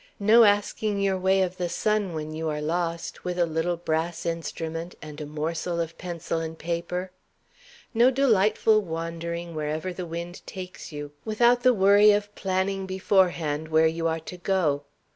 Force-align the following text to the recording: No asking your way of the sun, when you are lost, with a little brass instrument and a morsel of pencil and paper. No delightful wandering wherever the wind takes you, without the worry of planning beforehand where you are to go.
No 0.19 0.45
asking 0.45 0.99
your 0.99 1.19
way 1.19 1.43
of 1.43 1.57
the 1.57 1.69
sun, 1.69 2.13
when 2.15 2.33
you 2.33 2.49
are 2.49 2.59
lost, 2.59 3.23
with 3.23 3.37
a 3.37 3.45
little 3.45 3.77
brass 3.77 4.25
instrument 4.25 4.95
and 4.99 5.21
a 5.21 5.27
morsel 5.27 5.79
of 5.79 5.95
pencil 5.99 6.39
and 6.39 6.57
paper. 6.57 7.11
No 7.93 8.09
delightful 8.09 8.81
wandering 8.81 9.53
wherever 9.53 9.93
the 9.93 10.07
wind 10.07 10.41
takes 10.47 10.91
you, 10.91 11.11
without 11.23 11.61
the 11.61 11.71
worry 11.71 12.09
of 12.09 12.33
planning 12.33 12.87
beforehand 12.87 13.67
where 13.67 13.85
you 13.85 14.07
are 14.07 14.19
to 14.21 14.37
go. 14.37 14.85